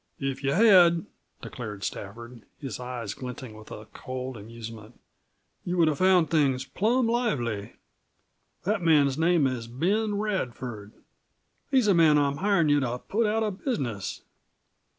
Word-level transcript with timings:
"If 0.19 0.43
you 0.43 0.53
had," 0.53 1.05
declared 1.43 1.83
Stafford, 1.83 2.41
his 2.59 2.79
eyes 2.79 3.13
glinting 3.13 3.53
with 3.55 3.69
a 3.69 3.85
cold 3.93 4.35
amusement, 4.35 4.99
"you 5.63 5.77
would 5.77 5.87
have 5.87 5.99
found 5.99 6.31
things 6.31 6.65
plum 6.65 7.07
lively. 7.07 7.73
The 8.63 8.79
man's 8.79 9.19
name 9.19 9.45
is 9.45 9.67
Ben 9.67 10.17
Radford. 10.17 10.91
He's 11.69 11.85
the 11.85 11.93
man 11.93 12.17
I'm 12.17 12.37
hirin' 12.39 12.69
you 12.69 12.79
to 12.79 12.97
put 12.97 13.27
out 13.27 13.43
of 13.43 13.63
business!" 13.63 14.23